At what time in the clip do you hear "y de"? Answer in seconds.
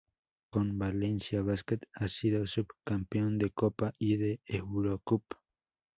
3.99-4.39